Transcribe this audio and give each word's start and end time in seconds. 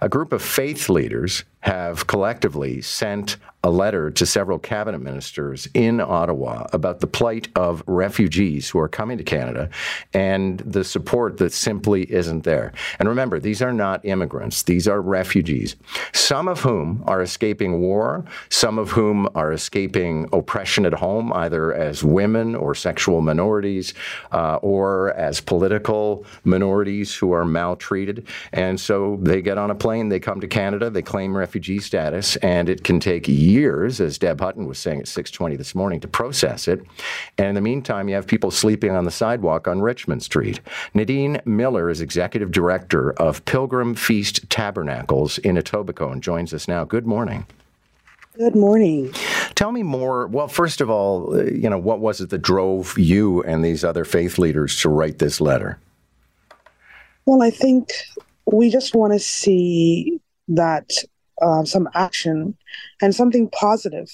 A 0.00 0.08
group 0.08 0.32
of 0.32 0.42
faith 0.42 0.88
leaders 0.88 1.44
have 1.60 2.06
collectively 2.06 2.80
sent 2.80 3.36
a 3.62 3.70
letter 3.70 4.10
to 4.10 4.24
several 4.24 4.58
cabinet 4.58 5.00
ministers 5.00 5.68
in 5.74 6.00
Ottawa 6.00 6.66
about 6.72 7.00
the 7.00 7.06
plight 7.06 7.48
of 7.54 7.82
refugees 7.86 8.70
who 8.70 8.78
are 8.78 8.88
coming 8.88 9.18
to 9.18 9.24
Canada 9.24 9.68
and 10.14 10.60
the 10.60 10.82
support 10.82 11.36
that 11.36 11.52
simply 11.52 12.10
isn't 12.10 12.44
there. 12.44 12.72
And 12.98 13.08
remember, 13.08 13.38
these 13.38 13.60
are 13.60 13.72
not 13.72 14.02
immigrants, 14.04 14.62
these 14.62 14.88
are 14.88 15.02
refugees, 15.02 15.76
some 16.12 16.48
of 16.48 16.60
whom 16.60 17.04
are 17.06 17.20
escaping 17.20 17.80
war, 17.80 18.24
some 18.48 18.78
of 18.78 18.92
whom 18.92 19.28
are 19.34 19.52
escaping 19.52 20.26
oppression 20.32 20.86
at 20.86 20.94
home, 20.94 21.30
either 21.34 21.74
as 21.74 22.02
women 22.02 22.54
or 22.54 22.74
sexual 22.74 23.20
minorities 23.20 23.92
uh, 24.32 24.56
or 24.62 25.12
as 25.14 25.38
political 25.40 26.24
minorities 26.44 27.14
who 27.14 27.32
are 27.32 27.44
maltreated. 27.44 28.26
And 28.54 28.80
so 28.80 29.18
they 29.20 29.42
get 29.42 29.58
on 29.58 29.70
a 29.70 29.74
plane, 29.74 30.08
they 30.08 30.20
come 30.20 30.40
to 30.40 30.48
Canada, 30.48 30.88
they 30.88 31.02
claim 31.02 31.36
refugee 31.50 31.80
status, 31.80 32.36
and 32.36 32.68
it 32.68 32.84
can 32.84 33.00
take 33.00 33.26
years, 33.26 34.00
as 34.00 34.18
Deb 34.18 34.40
Hutton 34.40 34.68
was 34.68 34.78
saying 34.78 35.00
at 35.00 35.08
6:20 35.08 35.56
this 35.56 35.74
morning, 35.74 35.98
to 35.98 36.06
process 36.06 36.68
it. 36.68 36.80
And 37.36 37.48
in 37.48 37.54
the 37.56 37.60
meantime, 37.60 38.08
you 38.08 38.14
have 38.14 38.28
people 38.28 38.52
sleeping 38.52 38.92
on 38.92 39.04
the 39.04 39.10
sidewalk 39.10 39.66
on 39.66 39.80
Richmond 39.80 40.22
Street. 40.22 40.60
Nadine 40.94 41.40
Miller 41.44 41.90
is 41.90 42.00
executive 42.00 42.52
director 42.52 43.10
of 43.14 43.44
Pilgrim 43.46 43.96
Feast 43.96 44.48
Tabernacles 44.48 45.38
in 45.38 45.56
Etobicoke 45.56 46.12
and 46.12 46.22
joins 46.22 46.54
us 46.54 46.68
now. 46.68 46.84
Good 46.84 47.04
morning. 47.04 47.46
Good 48.38 48.54
morning. 48.54 49.12
Tell 49.56 49.72
me 49.72 49.82
more. 49.82 50.28
Well, 50.28 50.46
first 50.46 50.80
of 50.80 50.88
all, 50.88 51.34
uh, 51.34 51.46
you 51.46 51.68
know, 51.68 51.78
what 51.78 51.98
was 51.98 52.20
it 52.20 52.30
that 52.30 52.42
drove 52.42 52.96
you 52.96 53.42
and 53.42 53.64
these 53.64 53.82
other 53.82 54.04
faith 54.04 54.38
leaders 54.38 54.80
to 54.82 54.88
write 54.88 55.18
this 55.18 55.40
letter? 55.40 55.80
Well, 57.26 57.42
I 57.42 57.50
think 57.50 57.88
we 58.46 58.70
just 58.70 58.94
want 58.94 59.14
to 59.14 59.18
see 59.18 60.20
that 60.50 60.90
uh, 61.40 61.64
some 61.64 61.88
action 61.94 62.56
and 63.00 63.14
something 63.14 63.48
positive. 63.50 64.08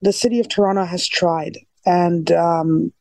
The 0.00 0.12
city 0.12 0.40
of 0.40 0.48
Toronto 0.48 0.84
has 0.84 1.06
tried, 1.08 1.58
and 1.84 2.30
um, 2.32 2.92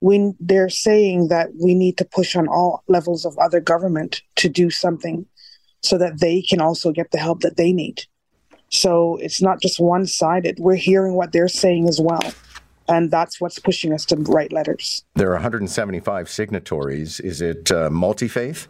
we 0.00 0.32
they're 0.38 0.68
saying 0.68 1.28
that 1.28 1.50
we 1.60 1.74
need 1.74 1.96
to 1.98 2.04
push 2.04 2.36
on 2.36 2.48
all 2.48 2.82
levels 2.88 3.24
of 3.24 3.38
other 3.38 3.60
government 3.60 4.22
to 4.36 4.48
do 4.48 4.70
something, 4.70 5.26
so 5.80 5.96
that 5.98 6.20
they 6.20 6.42
can 6.42 6.60
also 6.60 6.92
get 6.92 7.10
the 7.10 7.18
help 7.18 7.40
that 7.40 7.56
they 7.56 7.72
need. 7.72 8.04
So 8.70 9.16
it's 9.16 9.40
not 9.40 9.60
just 9.60 9.78
one 9.78 10.06
sided. 10.06 10.58
We're 10.58 10.74
hearing 10.74 11.14
what 11.14 11.32
they're 11.32 11.48
saying 11.48 11.88
as 11.88 12.00
well. 12.00 12.32
And 12.88 13.10
that's 13.10 13.40
what's 13.40 13.58
pushing 13.58 13.92
us 13.92 14.04
to 14.06 14.16
write 14.16 14.52
letters. 14.52 15.04
There 15.14 15.30
are 15.30 15.34
175 15.34 16.28
signatories. 16.28 17.20
Is 17.20 17.40
it 17.40 17.70
uh, 17.72 17.88
multi 17.88 18.28
faith? 18.28 18.68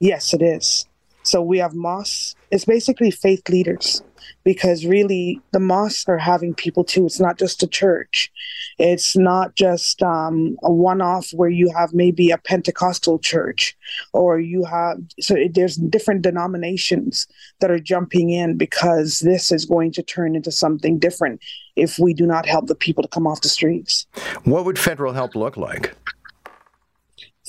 Yes, 0.00 0.34
it 0.34 0.42
is. 0.42 0.86
So 1.26 1.42
we 1.42 1.58
have 1.58 1.74
mosques. 1.74 2.36
It's 2.52 2.64
basically 2.64 3.10
faith 3.10 3.48
leaders 3.48 4.00
because 4.44 4.86
really 4.86 5.40
the 5.50 5.58
mosques 5.58 6.08
are 6.08 6.18
having 6.18 6.54
people 6.54 6.84
too. 6.84 7.04
It's 7.04 7.18
not 7.18 7.36
just 7.36 7.64
a 7.64 7.66
church. 7.66 8.30
It's 8.78 9.16
not 9.16 9.56
just 9.56 10.04
um, 10.04 10.56
a 10.62 10.72
one-off 10.72 11.30
where 11.32 11.48
you 11.48 11.72
have 11.76 11.92
maybe 11.92 12.30
a 12.30 12.38
Pentecostal 12.38 13.18
church 13.18 13.76
or 14.12 14.38
you 14.38 14.64
have 14.64 14.98
so 15.18 15.34
it, 15.34 15.54
there's 15.54 15.76
different 15.76 16.22
denominations 16.22 17.26
that 17.58 17.72
are 17.72 17.80
jumping 17.80 18.30
in 18.30 18.56
because 18.56 19.18
this 19.18 19.50
is 19.50 19.64
going 19.64 19.90
to 19.92 20.04
turn 20.04 20.36
into 20.36 20.52
something 20.52 20.96
different 20.96 21.40
if 21.74 21.98
we 21.98 22.14
do 22.14 22.24
not 22.24 22.46
help 22.46 22.68
the 22.68 22.74
people 22.76 23.02
to 23.02 23.08
come 23.08 23.26
off 23.26 23.40
the 23.40 23.48
streets. 23.48 24.06
What 24.44 24.64
would 24.64 24.78
federal 24.78 25.12
help 25.12 25.34
look 25.34 25.56
like? 25.56 25.92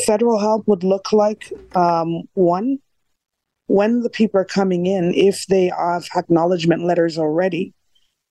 Federal 0.03 0.39
help 0.39 0.67
would 0.67 0.83
look 0.83 1.11
like 1.11 1.51
um, 1.75 2.23
one 2.33 2.79
when 3.67 4.01
the 4.01 4.09
people 4.09 4.39
are 4.39 4.45
coming 4.45 4.85
in, 4.85 5.13
if 5.13 5.45
they 5.47 5.67
have 5.67 6.07
acknowledgement 6.15 6.83
letters 6.83 7.17
already, 7.17 7.73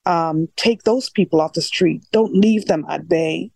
um, 0.07 0.49
take 0.57 0.83
those 0.83 1.11
people 1.11 1.41
off 1.41 1.53
the 1.53 1.63
street. 1.63 2.05
Don't 2.13 2.35
leave 2.35 2.67
them 2.67 2.85
at 2.89 3.09
bay 3.09 3.51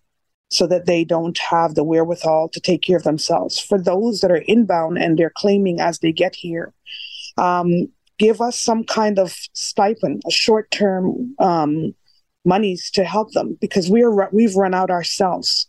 so 0.51 0.67
that 0.67 0.87
they 0.87 1.05
don't 1.05 1.39
have 1.39 1.75
the 1.75 1.85
wherewithal 1.85 2.49
to 2.51 2.61
take 2.61 2.83
care 2.83 2.97
of 2.97 3.05
themselves. 3.05 3.59
For 3.59 3.81
those 3.81 4.21
that 4.21 4.31
are 4.31 4.45
inbound 4.47 4.99
and 4.99 5.17
they're 5.17 5.33
claiming 5.35 5.81
as 5.81 6.01
they 6.01 6.13
get 6.13 6.35
here, 6.35 6.75
um, 7.39 7.89
give 8.19 8.41
us 8.41 8.59
some 8.59 8.85
kind 8.85 9.19
of 9.19 9.35
stipend, 9.55 10.23
a 10.27 10.31
short 10.31 10.71
term 10.71 11.35
um, 11.39 11.95
monies 12.45 12.91
to 12.91 13.05
help 13.05 13.33
them 13.33 13.57
because 13.61 13.89
we 13.89 14.03
are 14.03 14.29
we've 14.33 14.57
run 14.57 14.75
out 14.75 14.91
ourselves. 14.91 15.69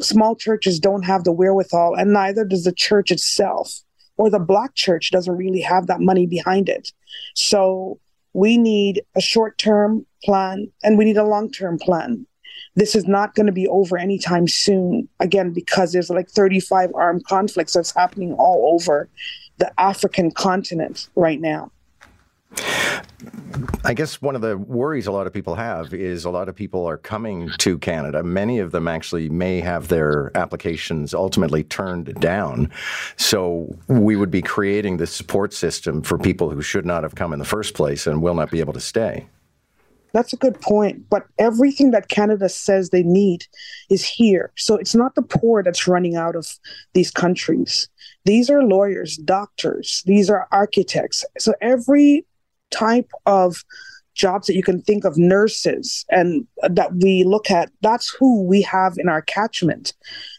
Small 0.00 0.34
churches 0.34 0.80
don't 0.80 1.04
have 1.04 1.24
the 1.24 1.32
wherewithal, 1.32 1.94
and 1.94 2.12
neither 2.12 2.44
does 2.44 2.64
the 2.64 2.72
church 2.72 3.10
itself 3.10 3.80
or 4.16 4.30
the 4.30 4.38
black 4.38 4.74
church 4.74 5.10
doesn't 5.10 5.36
really 5.36 5.60
have 5.60 5.86
that 5.86 6.00
money 6.00 6.26
behind 6.26 6.68
it. 6.68 6.92
So 7.34 7.98
we 8.32 8.58
need 8.58 9.02
a 9.14 9.20
short 9.20 9.58
term 9.58 10.06
plan 10.24 10.70
and 10.82 10.98
we 10.98 11.04
need 11.04 11.16
a 11.16 11.24
long 11.24 11.50
term 11.50 11.78
plan. 11.78 12.26
This 12.74 12.94
is 12.94 13.06
not 13.06 13.34
going 13.34 13.46
to 13.46 13.52
be 13.52 13.66
over 13.68 13.96
anytime 13.96 14.46
soon, 14.46 15.08
again, 15.18 15.52
because 15.52 15.92
there's 15.92 16.10
like 16.10 16.28
35 16.28 16.90
armed 16.94 17.24
conflicts 17.24 17.72
that's 17.72 17.94
happening 17.94 18.34
all 18.34 18.74
over 18.74 19.08
the 19.56 19.72
African 19.80 20.30
continent 20.30 21.08
right 21.16 21.40
now. 21.40 21.70
I 23.84 23.94
guess 23.94 24.20
one 24.20 24.34
of 24.34 24.42
the 24.42 24.56
worries 24.58 25.06
a 25.06 25.12
lot 25.12 25.26
of 25.26 25.32
people 25.32 25.54
have 25.54 25.94
is 25.94 26.24
a 26.24 26.30
lot 26.30 26.48
of 26.48 26.54
people 26.54 26.86
are 26.86 26.96
coming 26.96 27.50
to 27.58 27.78
Canada. 27.78 28.22
Many 28.22 28.58
of 28.58 28.72
them 28.72 28.88
actually 28.88 29.28
may 29.28 29.60
have 29.60 29.88
their 29.88 30.30
applications 30.36 31.14
ultimately 31.14 31.64
turned 31.64 32.14
down. 32.20 32.70
So 33.16 33.76
we 33.88 34.16
would 34.16 34.30
be 34.30 34.42
creating 34.42 34.96
this 34.96 35.12
support 35.12 35.54
system 35.54 36.02
for 36.02 36.18
people 36.18 36.50
who 36.50 36.62
should 36.62 36.86
not 36.86 37.02
have 37.02 37.14
come 37.14 37.32
in 37.32 37.38
the 37.38 37.44
first 37.44 37.74
place 37.74 38.06
and 38.06 38.22
will 38.22 38.34
not 38.34 38.50
be 38.50 38.60
able 38.60 38.72
to 38.72 38.80
stay. 38.80 39.26
That's 40.12 40.32
a 40.32 40.36
good 40.36 40.60
point. 40.60 41.08
But 41.10 41.26
everything 41.38 41.90
that 41.90 42.08
Canada 42.08 42.48
says 42.48 42.90
they 42.90 43.02
need 43.02 43.44
is 43.90 44.04
here. 44.04 44.50
So 44.56 44.76
it's 44.76 44.94
not 44.94 45.14
the 45.14 45.22
poor 45.22 45.62
that's 45.62 45.86
running 45.86 46.16
out 46.16 46.36
of 46.36 46.48
these 46.94 47.10
countries. 47.10 47.88
These 48.24 48.48
are 48.50 48.62
lawyers, 48.62 49.16
doctors, 49.18 50.02
these 50.06 50.30
are 50.30 50.48
architects. 50.50 51.24
So 51.38 51.54
every 51.60 52.24
type 52.70 53.10
of 53.26 53.64
jobs 54.14 54.46
that 54.46 54.56
you 54.56 54.62
can 54.62 54.80
think 54.80 55.04
of 55.04 55.18
nurses 55.18 56.04
and 56.08 56.46
that 56.62 56.94
we 56.94 57.22
look 57.24 57.50
at 57.50 57.70
that's 57.82 58.08
who 58.08 58.42
we 58.42 58.62
have 58.62 58.94
in 58.96 59.08
our 59.08 59.22
catchment 59.22 59.92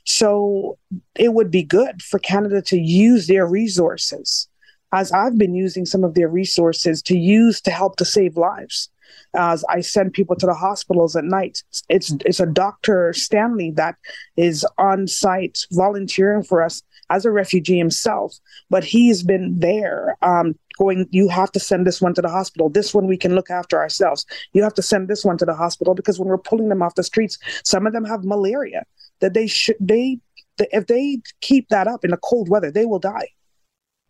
so 0.04 0.78
it 1.16 1.34
would 1.34 1.52
be 1.52 1.64
good 1.64 2.02
for 2.02 2.18
canada 2.20 2.60
to 2.62 2.78
use 2.78 3.28
their 3.28 3.46
resources 3.46 4.50
as 4.94 5.12
i've 5.12 5.38
been 5.38 5.54
using 5.54 5.86
some 5.86 6.04
of 6.04 6.16
their 6.16 6.28
resources 6.28 7.04
to 7.04 7.16
use 7.18 7.62
to 7.62 7.70
help 7.70 7.96
to 7.98 8.06
save 8.06 8.36
lives 8.36 8.90
as 9.36 9.64
I 9.70 9.82
send 9.82 10.14
people 10.14 10.36
to 10.36 10.46
the 10.46 10.54
hospitals 10.54 11.16
at 11.16 11.24
night. 11.24 11.64
It's 11.90 12.16
it's 12.26 12.40
a 12.40 12.46
Dr. 12.46 13.14
Stanley 13.14 13.72
that 13.72 13.96
is 14.36 14.66
on 14.78 15.08
site 15.08 15.60
volunteering 15.72 16.44
for 16.44 16.64
us 16.64 16.82
as 17.10 17.26
a 17.26 17.32
refugee 17.32 17.78
himself, 17.78 18.36
but 18.70 18.84
he's 18.84 19.24
been 19.24 19.60
there 19.60 20.18
um, 20.22 20.56
going, 20.78 21.08
you 21.12 21.28
have 21.30 21.52
to 21.52 21.60
send 21.60 21.86
this 21.86 22.02
one 22.02 22.14
to 22.14 22.22
the 22.22 22.30
hospital. 22.30 22.70
This 22.70 22.94
one 22.94 23.08
we 23.08 23.18
can 23.18 23.36
look 23.36 23.50
after 23.50 23.78
ourselves. 23.78 24.26
You 24.54 24.64
have 24.64 24.74
to 24.76 24.82
send 24.82 25.08
this 25.08 25.26
one 25.26 25.38
to 25.38 25.46
the 25.46 25.56
hospital 25.56 25.94
because 25.94 26.20
when 26.20 26.30
we're 26.30 26.38
pulling 26.38 26.70
them 26.70 26.82
off 26.82 26.96
the 26.96 27.04
streets, 27.04 27.38
some 27.64 27.86
of 27.88 27.94
them 27.94 28.06
have 28.06 28.24
malaria 28.24 28.84
that 29.20 29.34
they 29.34 29.48
should, 29.48 29.76
they, 29.80 30.20
if 30.60 30.88
they 30.88 31.20
keep 31.42 31.70
that 31.70 31.88
up 31.88 32.06
in 32.06 32.12
the 32.12 32.18
cold 32.18 32.50
weather, 32.50 32.72
they 32.72 32.86
will 32.86 33.00
die. 33.00 33.30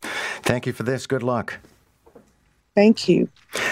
Thank 0.02 0.66
you 0.66 0.74
for 0.74 0.84
this. 0.84 1.08
Good 1.08 1.24
luck. 1.24 1.60
Thank 2.78 3.10
you. 3.10 3.28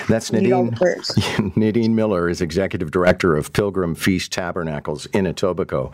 That's 0.10 0.32
Nadine. 0.32 0.76
Nadine 1.56 1.94
Miller 1.94 2.28
is 2.28 2.42
executive 2.42 2.90
director 2.90 3.36
of 3.36 3.54
Pilgrim 3.54 3.94
Feast 3.94 4.32
Tabernacles 4.32 5.06
in 5.08 5.26
Etobicoke. 5.26 5.94